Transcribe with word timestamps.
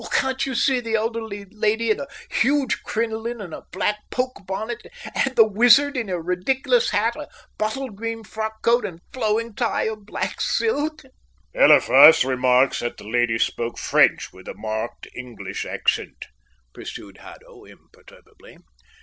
Can't 0.11 0.47
you 0.47 0.55
see 0.55 0.79
the 0.79 0.95
elderly 0.95 1.45
lady 1.45 1.91
in 1.91 1.99
a 1.99 2.07
huge 2.27 2.81
crinoline 2.81 3.39
and 3.39 3.53
a 3.53 3.67
black 3.71 3.99
poke 4.09 4.47
bonnet, 4.47 4.87
and 5.13 5.35
the 5.35 5.45
wizard 5.45 5.95
in 5.95 6.09
a 6.09 6.19
ridiculous 6.19 6.89
hat, 6.89 7.15
a 7.15 7.27
bottle 7.59 7.91
green 7.91 8.23
frock 8.23 8.63
coat, 8.63 8.83
and 8.83 8.97
a 8.97 9.01
flowing 9.13 9.53
tie 9.53 9.83
of 9.83 10.07
black 10.07 10.41
silk?" 10.41 11.03
"Eliphas 11.53 12.25
remarks 12.25 12.79
that 12.79 12.97
the 12.97 13.03
lady 13.07 13.37
spoke 13.37 13.77
French 13.77 14.33
with 14.33 14.47
a 14.47 14.55
marked 14.55 15.07
English 15.15 15.67
accent," 15.67 16.29
pursued 16.73 17.19
Haddo 17.19 17.65
imperturbably. 17.65 18.57